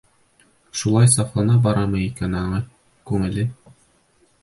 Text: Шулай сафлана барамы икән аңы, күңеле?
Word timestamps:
Шулай 0.81 1.09
сафлана 1.17 1.59
барамы 1.67 2.01
икән 2.07 2.41
аңы, 2.43 2.65
күңеле? 3.13 3.49